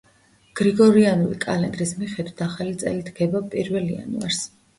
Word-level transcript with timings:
გრიგორიანული 0.59 1.37
კალენდრის 1.43 1.91
მიხედვით, 1.99 2.41
ახალი 2.47 2.73
წელი 2.85 3.05
დგება 3.11 3.45
პირველ 3.53 3.93
იანვარს. 3.95 4.43